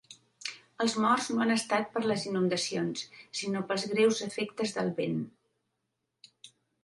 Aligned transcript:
Els 0.83 0.93
morts 1.01 1.27
no 1.33 1.43
han 1.43 1.55
estat 1.55 1.91
per 1.97 2.01
les 2.11 2.23
inundacions 2.29 3.03
sinó 3.41 3.61
pels 3.73 3.85
greus 3.93 4.23
efectes 4.29 4.73
del 4.79 4.89
vent. 5.01 5.19